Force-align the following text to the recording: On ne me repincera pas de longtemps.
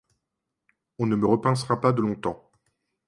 On 0.97 1.05
ne 1.05 1.15
me 1.15 1.27
repincera 1.27 1.79
pas 1.79 1.93
de 1.93 2.01
longtemps. 2.01 2.49